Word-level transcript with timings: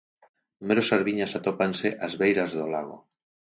Numerosas 0.61 1.01
viñas 1.07 1.35
atópanse 1.39 1.87
ás 2.05 2.13
beiras 2.21 2.51
do 2.57 2.65
lago. 2.73 2.97